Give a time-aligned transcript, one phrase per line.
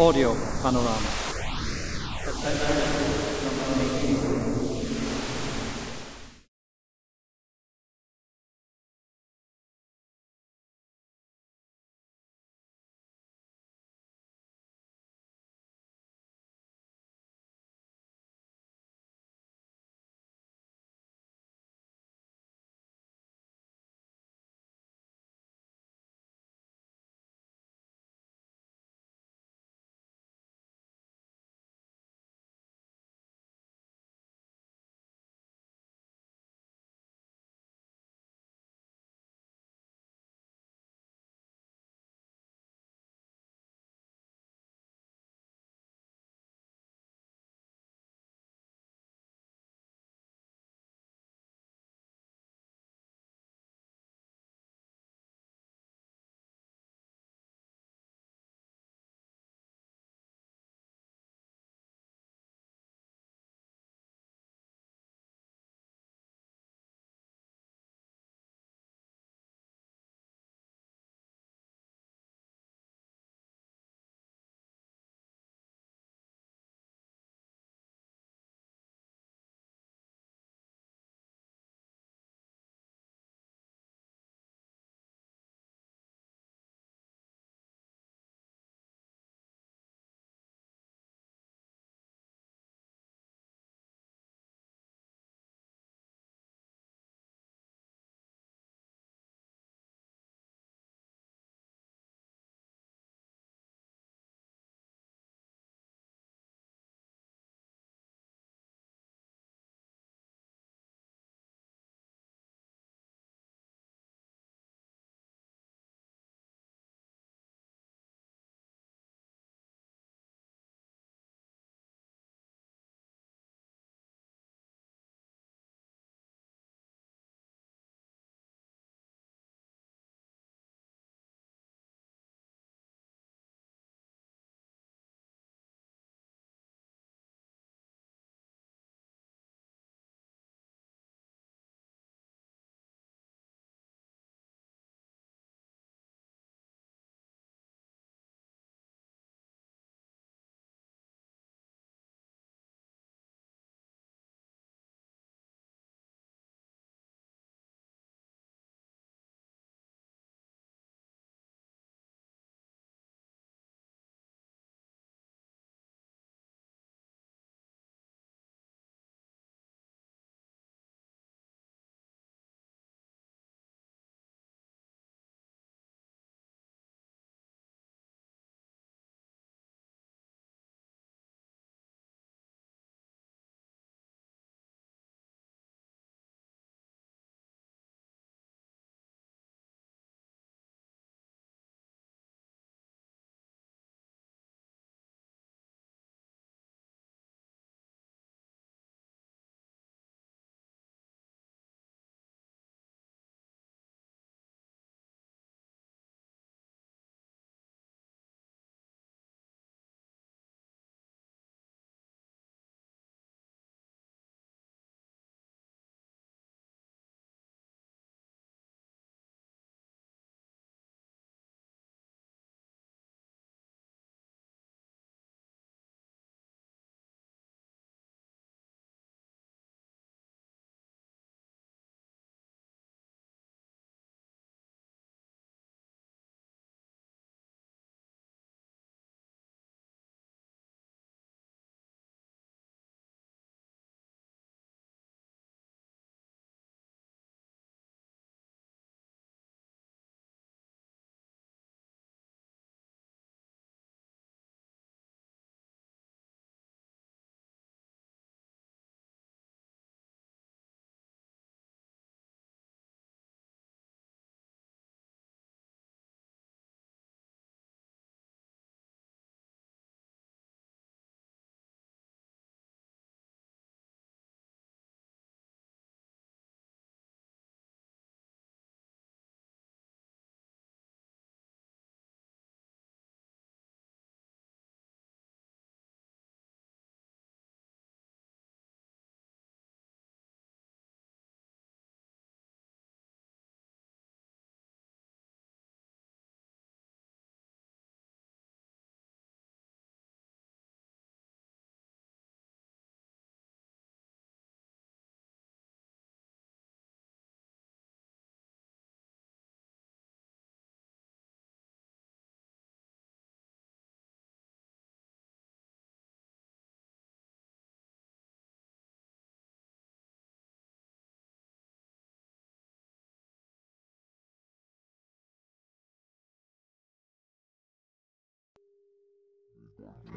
[0.00, 1.10] Audio Panorama.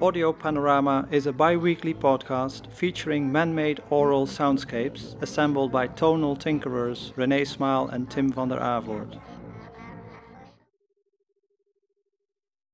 [0.00, 6.36] Audio Panorama is a bi weekly podcast featuring man made aural soundscapes assembled by tonal
[6.36, 9.20] tinkerers René Smaal and Tim van der Avoort.